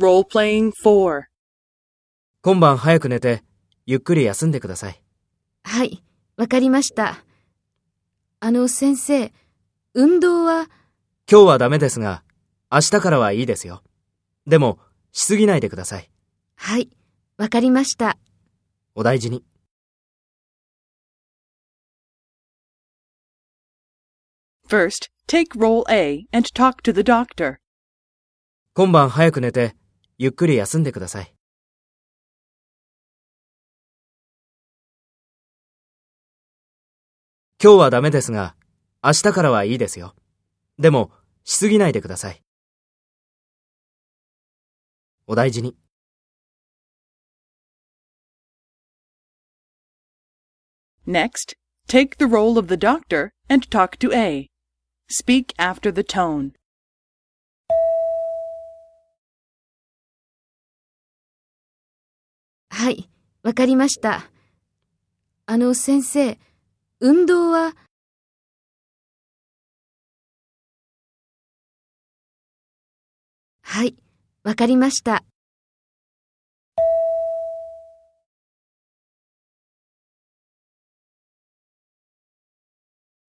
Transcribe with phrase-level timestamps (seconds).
[0.00, 1.24] Role-playing 4.
[2.40, 3.44] 今晩早く寝て、
[3.84, 5.02] ゆっくり休んでください。
[5.62, 6.02] はい、
[6.38, 7.22] わかりました。
[8.40, 9.30] あの、先生、
[9.92, 10.70] 運動は、
[11.30, 12.22] 今日はダメですが、
[12.72, 13.82] 明日からはいいですよ。
[14.46, 14.78] でも、
[15.12, 16.10] しすぎないでください。
[16.56, 16.88] はい、
[17.36, 18.16] わかりました。
[18.94, 19.44] お大事に。
[24.66, 27.56] First, take role A and talk to the doctor.
[28.72, 29.76] 今晩早く寝て、
[30.22, 31.34] ゆっくり休んでください。
[37.58, 38.54] 今日はダメですが、
[39.02, 40.14] 明日からはいいですよ。
[40.78, 41.10] でも、
[41.44, 42.42] しすぎないでください。
[45.26, 45.74] お大事に。
[51.06, 51.56] Next,
[51.88, 54.48] take the role of the doctor and talk to A.
[55.08, 56.59] Speak after the tone.
[62.80, 63.10] はい、
[63.42, 64.30] わかりました。
[65.44, 66.38] あの、先生、
[66.98, 67.74] 運動は、
[73.60, 73.96] はい、
[74.44, 75.24] わかりました。